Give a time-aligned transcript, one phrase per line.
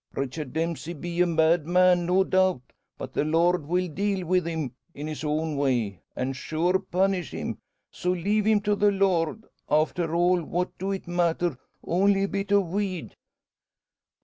[0.15, 4.73] Richard Dempsey be a bad man, no doubt; but the Lord will deal wi' him
[4.95, 7.59] in his own way, an' sure punish him.
[7.91, 9.45] So leave him to the Lord.
[9.69, 13.15] After all, what do it matter only a bit o' weed?"